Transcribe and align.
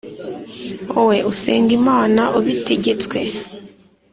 wowe 0.93 1.17
usenga 1.31 1.71
imana 1.79 2.21
ubitegetswe 2.37 3.17